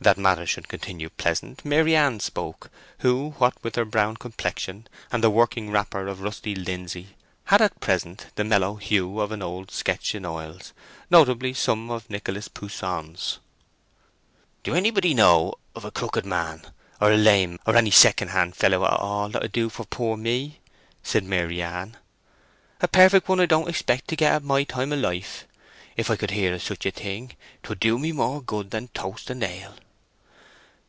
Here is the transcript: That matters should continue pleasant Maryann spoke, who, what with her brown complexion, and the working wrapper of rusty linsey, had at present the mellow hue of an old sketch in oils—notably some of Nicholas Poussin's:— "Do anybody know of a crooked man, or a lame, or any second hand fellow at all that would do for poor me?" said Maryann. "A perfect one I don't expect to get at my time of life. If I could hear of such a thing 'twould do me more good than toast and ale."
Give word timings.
That 0.00 0.18
matters 0.18 0.50
should 0.50 0.68
continue 0.68 1.08
pleasant 1.08 1.64
Maryann 1.64 2.20
spoke, 2.20 2.70
who, 2.98 3.30
what 3.38 3.54
with 3.64 3.76
her 3.76 3.86
brown 3.86 4.18
complexion, 4.18 4.86
and 5.10 5.24
the 5.24 5.30
working 5.30 5.70
wrapper 5.70 6.08
of 6.08 6.20
rusty 6.20 6.54
linsey, 6.54 7.16
had 7.44 7.62
at 7.62 7.80
present 7.80 8.26
the 8.34 8.44
mellow 8.44 8.74
hue 8.74 9.18
of 9.20 9.32
an 9.32 9.40
old 9.40 9.70
sketch 9.70 10.14
in 10.14 10.26
oils—notably 10.26 11.54
some 11.54 11.90
of 11.90 12.10
Nicholas 12.10 12.48
Poussin's:— 12.48 13.38
"Do 14.62 14.74
anybody 14.74 15.14
know 15.14 15.54
of 15.74 15.86
a 15.86 15.90
crooked 15.90 16.26
man, 16.26 16.66
or 17.00 17.10
a 17.10 17.16
lame, 17.16 17.58
or 17.64 17.74
any 17.74 17.92
second 17.92 18.28
hand 18.28 18.56
fellow 18.56 18.84
at 18.84 18.92
all 19.00 19.30
that 19.30 19.40
would 19.40 19.52
do 19.52 19.70
for 19.70 19.86
poor 19.86 20.18
me?" 20.18 20.60
said 21.02 21.24
Maryann. 21.24 21.96
"A 22.82 22.88
perfect 22.88 23.26
one 23.28 23.40
I 23.40 23.46
don't 23.46 23.68
expect 23.70 24.08
to 24.08 24.16
get 24.16 24.34
at 24.34 24.44
my 24.44 24.64
time 24.64 24.92
of 24.92 24.98
life. 24.98 25.46
If 25.96 26.10
I 26.10 26.16
could 26.16 26.32
hear 26.32 26.52
of 26.52 26.62
such 26.62 26.84
a 26.84 26.90
thing 26.90 27.36
'twould 27.62 27.80
do 27.80 27.98
me 27.98 28.12
more 28.12 28.42
good 28.42 28.70
than 28.70 28.88
toast 28.88 29.30
and 29.30 29.42
ale." 29.42 29.76